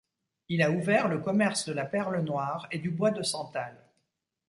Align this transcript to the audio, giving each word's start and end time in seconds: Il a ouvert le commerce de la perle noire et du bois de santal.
Il 0.49 0.63
a 0.63 0.71
ouvert 0.71 1.07
le 1.09 1.19
commerce 1.19 1.65
de 1.67 1.73
la 1.73 1.85
perle 1.85 2.21
noire 2.23 2.67
et 2.71 2.79
du 2.79 2.89
bois 2.89 3.11
de 3.11 3.21
santal. 3.21 3.77